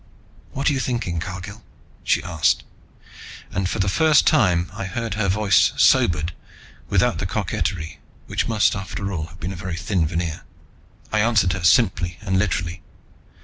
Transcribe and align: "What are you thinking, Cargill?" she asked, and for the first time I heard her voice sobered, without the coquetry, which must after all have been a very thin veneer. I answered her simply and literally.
"What 0.53 0.67
are 0.67 0.73
you 0.73 0.79
thinking, 0.79 1.19
Cargill?" 1.19 1.61
she 2.03 2.23
asked, 2.23 2.63
and 3.51 3.69
for 3.69 3.77
the 3.77 3.87
first 3.87 4.25
time 4.25 4.71
I 4.73 4.85
heard 4.85 5.13
her 5.13 5.27
voice 5.27 5.73
sobered, 5.77 6.33
without 6.89 7.19
the 7.19 7.27
coquetry, 7.27 7.99
which 8.25 8.47
must 8.47 8.75
after 8.75 9.13
all 9.13 9.27
have 9.27 9.39
been 9.39 9.53
a 9.53 9.55
very 9.55 9.77
thin 9.77 10.07
veneer. 10.07 10.41
I 11.11 11.19
answered 11.19 11.53
her 11.53 11.63
simply 11.63 12.17
and 12.21 12.39
literally. 12.39 12.81